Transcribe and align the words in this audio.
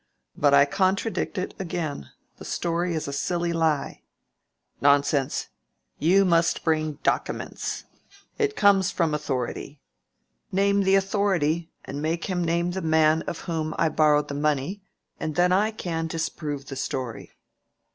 "But 0.35 0.51
I 0.55 0.65
contradict 0.65 1.37
it 1.37 1.53
again. 1.59 2.09
The 2.37 2.43
story 2.45 2.95
is 2.95 3.07
a 3.07 3.13
silly 3.13 3.53
lie." 3.53 4.01
"Nonsense! 4.81 5.49
you 5.99 6.25
must 6.25 6.63
bring 6.63 6.93
dockiments. 7.03 7.83
It 8.39 8.55
comes 8.55 8.89
from 8.89 9.13
authority." 9.13 9.79
"Name 10.51 10.81
the 10.81 10.95
authority, 10.95 11.69
and 11.85 12.01
make 12.01 12.25
him 12.25 12.43
name 12.43 12.71
the 12.71 12.81
man 12.81 13.21
of 13.27 13.41
whom 13.41 13.75
I 13.77 13.89
borrowed 13.89 14.27
the 14.27 14.33
money, 14.33 14.81
and 15.19 15.35
then 15.35 15.51
I 15.51 15.69
can 15.69 16.07
disprove 16.07 16.65
the 16.65 16.75
story." 16.75 17.33